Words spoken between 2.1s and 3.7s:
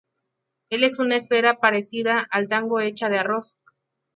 al dango hecha de arroz.